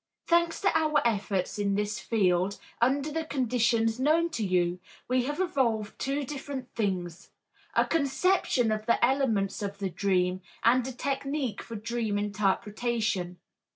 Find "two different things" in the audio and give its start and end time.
5.99-7.29